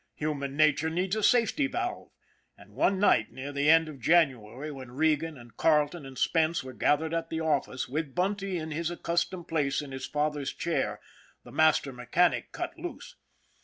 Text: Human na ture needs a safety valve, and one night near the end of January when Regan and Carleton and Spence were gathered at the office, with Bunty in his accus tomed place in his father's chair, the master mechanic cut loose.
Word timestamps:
Human 0.15 0.57
na 0.57 0.71
ture 0.75 0.89
needs 0.89 1.15
a 1.15 1.21
safety 1.21 1.67
valve, 1.67 2.09
and 2.57 2.71
one 2.73 2.97
night 2.97 3.31
near 3.31 3.51
the 3.51 3.69
end 3.69 3.87
of 3.87 3.99
January 3.99 4.71
when 4.71 4.89
Regan 4.93 5.37
and 5.37 5.55
Carleton 5.55 6.07
and 6.07 6.17
Spence 6.17 6.63
were 6.63 6.73
gathered 6.73 7.13
at 7.13 7.29
the 7.29 7.39
office, 7.39 7.87
with 7.87 8.15
Bunty 8.15 8.57
in 8.57 8.71
his 8.71 8.89
accus 8.89 9.29
tomed 9.29 9.47
place 9.47 9.79
in 9.79 9.91
his 9.91 10.07
father's 10.07 10.51
chair, 10.53 10.99
the 11.43 11.51
master 11.51 11.93
mechanic 11.93 12.51
cut 12.51 12.79
loose. 12.79 13.15